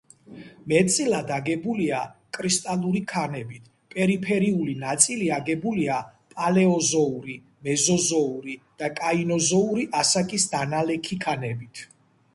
[0.71, 1.97] მეტწილად აგებულია
[2.37, 5.97] კრისტალური ქანებით, პერიფერიული ნაწილი აგებულია
[6.37, 7.35] პალეოზოური,
[7.69, 11.89] მეზოზოური და კაინოზოური ასაკის დანალექი ქანებით.